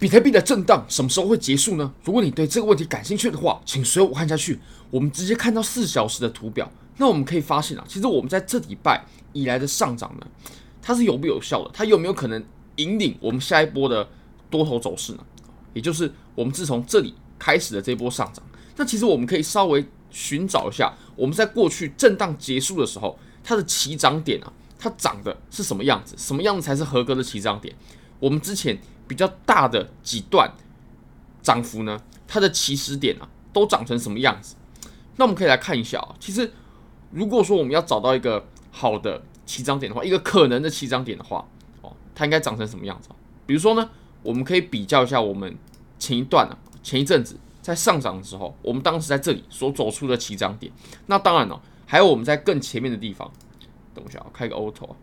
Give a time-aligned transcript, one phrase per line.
[0.00, 1.92] 比特币的震荡什么时候会结束呢？
[2.04, 4.56] 如果你对这个问题感兴趣的话，请随我看下去。
[4.92, 10.26] 我们直接看到四小时的图表，那我们可以发现啊，其实我们在这礼拜以来的上涨呢，
[10.80, 11.70] 它是有不有效的？
[11.74, 12.40] 它有没有可能
[12.76, 14.08] 引领我们下一波的
[14.48, 15.18] 多头走势呢？
[15.74, 18.40] 也就是我们自从这里开始的这波上涨，
[18.76, 26.14] 那其实我们可以稍微寻找一下，我们在过去震荡结束的时候，它的起涨点啊，它涨的是什么样子？
[26.16, 27.74] 什么样子才是合格的起涨点？
[28.20, 28.78] 我们之前。
[29.08, 30.52] 比较大的几段
[31.42, 34.54] 涨幅呢，它的起始点啊，都长成什么样子？
[35.16, 36.14] 那我们可以来看一下啊。
[36.20, 36.52] 其实，
[37.10, 41.48] 如果说我们要找到一个好的起涨点的话，一个可能的起涨点的话，
[41.80, 43.08] 哦，它应该长成什么样子？
[43.46, 43.90] 比如说呢，
[44.22, 45.56] 我们可以比较一下我们
[45.98, 50.70] 前一段啊，前一阵子在上涨的时候，我们当时在这里所走出的起涨点。
[51.06, 53.32] 那当然了，还有我们在更前面的地方，
[53.94, 54.94] 等一下，我开个 auto，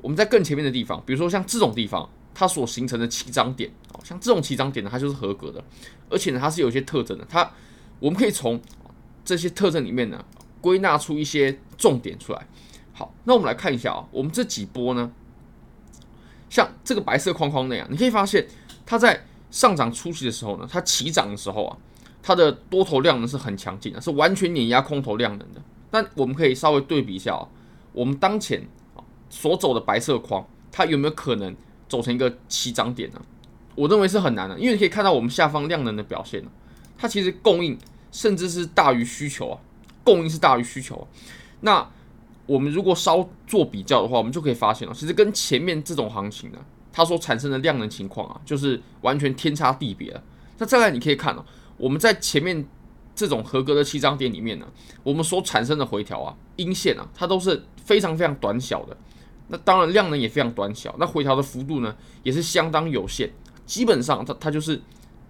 [0.00, 2.08] 我们在更前面的地方，比如说像这种地方。
[2.34, 5.62] 它所形成的起涨点，哦，像这种起涨点呢，它就是合格的，
[6.08, 7.26] 而且呢，它是有一些特征的。
[7.28, 7.50] 它
[8.00, 8.60] 我们可以从
[9.24, 10.24] 这些特征里面呢，
[10.60, 12.46] 归纳出一些重点出来。
[12.92, 15.12] 好，那我们来看一下啊，我们这几波呢，
[16.48, 18.46] 像这个白色框框那样，你可以发现
[18.86, 21.76] 它在上涨初期的时候呢，它起涨的时候啊，
[22.22, 25.62] 它的多头量能是很强劲的，是完全碾压空头量能的。
[25.90, 27.46] 那我们可以稍微对比一下啊，
[27.92, 28.66] 我们当前
[29.28, 31.54] 所走的白色框，它有没有可能？
[31.92, 33.20] 走成一个起涨点呢？
[33.74, 36.42] 我认为是很难的，因为你可以看到我们下方量能的表现，
[36.96, 37.76] 它其实供应
[38.10, 39.60] 甚至是大于需求啊，
[40.02, 41.04] 供应是大于需求啊。
[41.60, 41.86] 那
[42.46, 46.58] 我们如果稍做比较的话，我们就可以发现了，其实跟前面这种行情呢，
[46.90, 50.22] 它所产生的量能情况啊，就是完全天差地别了。
[50.56, 51.44] 那再来你可以看哦，
[51.76, 52.66] 我们在前面
[53.14, 54.66] 这种合格的起涨点里面呢，
[55.02, 58.96] 我们所产生的回调啊，阴线啊，它都是非常非常短小的。
[59.52, 63.30] 那当然量能也非常短小，那回调的幅度呢也是相当有限，
[63.66, 64.80] 基本上它它就是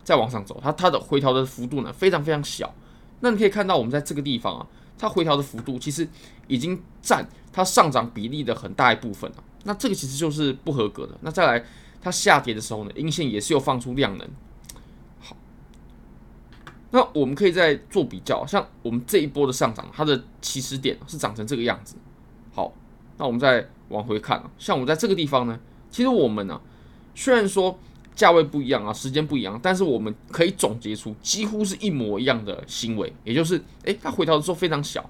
[0.05, 2.73] 在往上走，它它的回调的幅度呢非常非常小。
[3.19, 6.09] 那你可以看到我们在这个地方啊，它回调的幅度其实
[6.47, 9.43] 已经占它上涨比例的很大一部分了。
[9.65, 11.19] 那这个其实就是不合格的。
[11.23, 11.65] 那再来
[12.01, 14.31] 它下跌的时候呢，阴线也是有放出量能。
[15.19, 15.37] 好，
[16.93, 21.97] 那我们可以再做比较，像我们这一波的上涨，它的起始点是长成这个样子。
[22.55, 22.73] 好，
[23.19, 23.69] 那我们再。
[23.93, 25.61] 往回看啊，像我在这个地方呢，
[25.91, 26.61] 其实我们呢、
[27.15, 27.79] 虽然说
[28.15, 35.09] 价位不一样啊，时间不一样，但是我们可以总结出几乎是一模一样的行为，也就是，诶，它回调的时候非常小，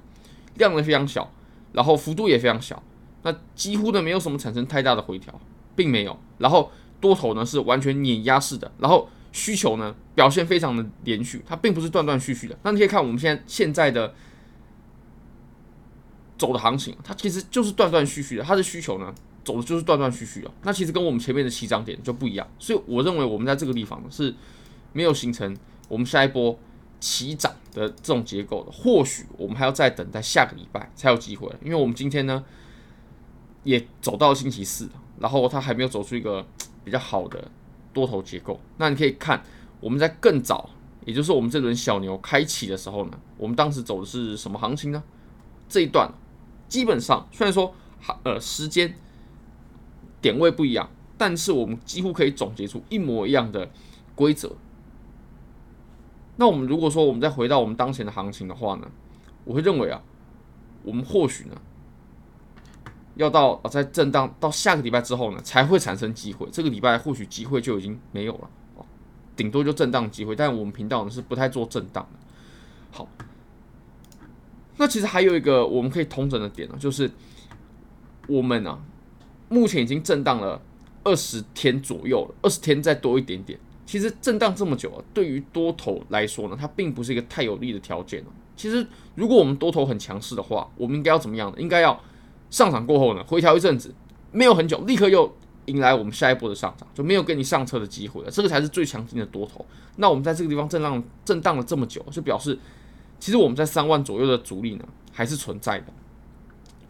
[0.57, 1.31] 量能非常小，
[1.73, 2.83] 然后幅度也非常小，
[3.23, 5.33] 那几乎呢没有什么产生太大的回调，
[5.77, 12.59] 并没有，然后多头呢是完全碾压式的，然后需求呢表现非常的连续，它并不是断断续续的。
[12.63, 14.15] 那你可以看我们现在现在的。
[16.39, 20.51] 走的行情，它其实就是断断续续的，它的需求呢，走的就是断断续续的。
[20.63, 24.35] 那其实跟我们前面的起涨点就不一样，所以我认为我们在这个地方是
[24.93, 25.57] 没有形成
[25.89, 26.59] 我们下一波
[26.99, 28.73] 起涨的这种结构的。
[28.73, 32.45] 或许我们还要再等待下个礼拜才有机会，因为我们今天呢
[33.63, 34.89] 也走到星期四，
[35.21, 36.45] 然后它还没有走出一个
[36.85, 37.49] 比较好的
[37.93, 38.59] 多头结构。
[38.79, 39.41] 那你可以看
[39.81, 40.71] 我们在更早，
[41.05, 45.01] 也就是我们这轮小牛开启的时候呢，我们当时走的是什么行情呢？
[45.69, 46.13] 这一段。
[46.73, 47.75] 基本上，虽然说
[48.23, 48.95] 呃时间
[50.23, 50.89] 点位不一样，
[51.19, 53.71] 但是我们几乎可以总结出一模一样的
[54.15, 54.57] 规则。
[56.37, 58.91] 那我们如果说我们再回到我们当前的行情的话呢，
[59.45, 60.01] 我会认为啊，
[60.83, 61.55] 我们或许呢
[63.17, 66.49] 要到啊在震荡到下个礼拜之后呢才会产生机会。
[66.51, 68.49] 这个礼拜或许机会就已经没有了，
[69.37, 70.35] 顶多就震荡机会。
[70.35, 72.19] 但我们频道呢是不太做震荡的。
[72.91, 73.07] 好。
[74.83, 77.09] 那其实还有一个我们可以通整的点呢，就是
[78.27, 78.77] 我们啊，
[79.49, 80.61] 目前已经震荡了
[81.05, 83.57] 二十天左右了，二十天再多一点点。
[83.87, 88.25] 其实震荡这么久啊，对于多头来说呢，它并不是一个太有利的条件。
[88.57, 88.85] 其实
[89.15, 91.57] 如果我们多头很强势的话，我们应该要怎么样呢？
[91.61, 92.03] 应该要
[92.51, 93.95] 上涨过后呢，回调一阵子，
[94.33, 95.33] 没有很久，立刻又
[95.67, 98.31] 迎来我们下一波的上涨，就没有跟你上车的机会了。
[98.33, 99.65] 这个才是最强劲的多头。
[99.95, 102.59] 那我们在这个地方震荡震荡了这么久，就表示。
[103.23, 105.87] 其实我们在三万左右的阻力呢，还是存在的。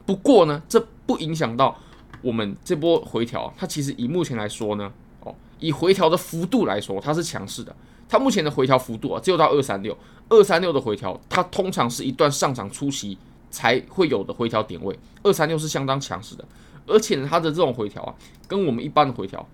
[0.06, 1.78] 不过呢，这不影响到
[2.22, 3.52] 我们这波回调。
[3.54, 4.90] 它其实以目前来说呢，
[5.20, 7.76] 哦，以回调的幅度来说，它是强势的。
[8.08, 9.94] 它目前的回调幅度啊，只有到二三六，
[10.30, 13.18] 二三六的回调，它通常是一段上涨初期
[13.50, 14.98] 才会有的回调点位。
[15.22, 16.44] 二三六是相当强势的，
[16.86, 18.14] 而且呢，它的这种回调啊，
[18.48, 19.46] 跟我们一般的回调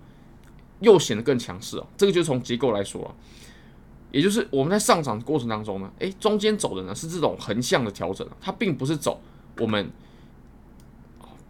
[0.79, 1.85] 又显得更强势啊。
[1.97, 3.11] 这个就从结构来说啊。
[4.11, 9.21] 也就是我们在上涨过程当中呢，诶，中间走的呢是这种横向的调整，它并不是走
[9.59, 9.89] 我们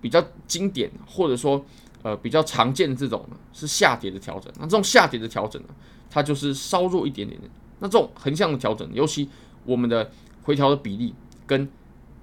[0.02, 1.64] 比较经典或者说
[2.02, 5.70] 呃比较常见的这种呢是下跌的调整，那这种下跌的调整呢，
[6.10, 7.48] 它就是稍弱一点点的。
[7.80, 9.30] 那这种横向的调整，尤其
[9.64, 10.12] 我们的
[10.44, 11.16] 回调的比例
[11.48, 11.70] 跟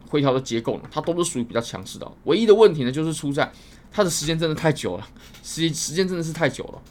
[0.09, 2.13] 回调的结构呢，它都是属于比较强势的。
[2.25, 3.51] 唯一的问题呢，就是出在
[3.91, 5.09] 它的时间真的太久了，
[5.43, 6.83] 时时间真的是太久了。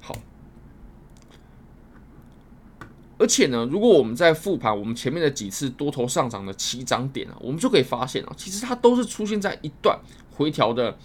[0.00, 0.14] 好，
[3.18, 9.98] 而且呢，如果我们在复盘我们前面的几次多头上涨的起涨点啊，我们就可以发现啊，其实它都是出现在一段
[10.30, 10.96] 回调的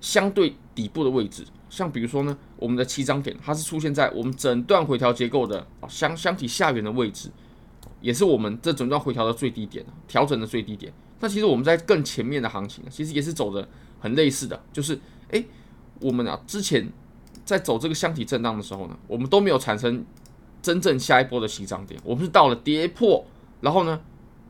[0.00, 1.44] 相对底部的位置。
[1.70, 7.30] 像比如说呢，我们的起涨点，它是出现在我们整段回调结构的箱箱体下缘的位置。
[8.02, 10.92] 也是我们这整段回调的最低点，调整的最低点。
[11.20, 13.66] 那其实我们在更前面的行情，其实也是走的
[14.00, 14.98] 很类似的，就是
[15.28, 15.46] 诶，
[16.00, 16.86] 我们啊之前
[17.44, 20.04] 在走这个箱体震荡的时候呢，我们都没有产生
[20.62, 23.26] 真正下一波的起涨点，我们是到了跌破，
[23.60, 24.00] 然后呢，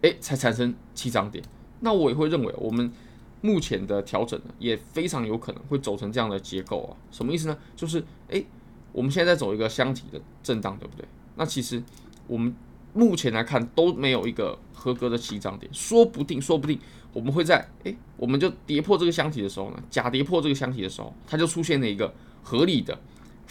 [0.03, 1.43] 诶，才产生起涨点。
[1.81, 2.93] 那我也会认为，我们
[3.41, 6.97] 目前的调整呢，也非常有可能会走成这样的结构啊。
[7.11, 7.57] 什么意思呢？
[7.75, 8.47] 就是诶，
[8.93, 11.05] 我们现在在走一个箱体的震荡，对不对？
[11.37, 11.83] 那其实
[12.27, 12.55] 我们。
[12.95, 16.79] 目前来看都没有一个合格的起涨点，说不定，说不定
[17.15, 22.13] 我们会在诶，我们就跌破这个箱体的时候呢，假跌破这个箱体的时候，它就出现了一个
[22.43, 23.01] 合理的、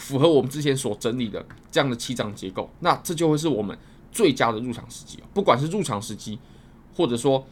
[0.02, 3.78] 符合我们之前所整理的这样的起涨结构，那这就会是我们
[4.10, 6.38] 最佳的入场时机，不管是入场时机，
[6.96, 7.46] 或者说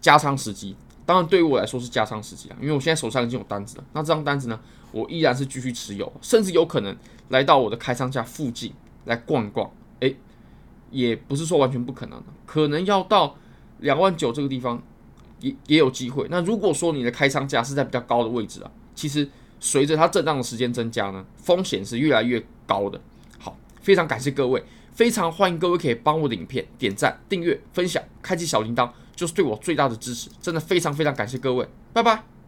[0.00, 0.74] 加仓时机，
[1.04, 4.58] 当然对于我来说是加仓时机啊，因为我现在手上已经有单子了，那这张单子呢，
[4.90, 6.96] 我依然是继续持有，甚至有可能
[7.28, 8.72] 来到我的开仓价附近
[9.04, 9.70] 来逛一逛，
[10.00, 10.16] 诶。
[10.92, 13.36] 也不是说完全不可能的，可能要到
[13.78, 14.82] 两万九这个地方
[15.38, 16.26] 也也有机会。
[16.28, 19.30] 那如果说你的开仓价是在比较高的位置啊，其实
[19.60, 23.00] 随着它震荡的时间增加呢，风险是越来越高的。
[23.38, 30.30] 好，非常感谢各位，非常欢迎各位可以帮我的影片点赞、订阅、分享、开启小铃铛，就是对我最大的支持。
[30.40, 32.39] 真的非常非常感谢各位，拜拜。